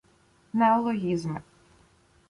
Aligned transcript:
Неологізми 0.53 1.41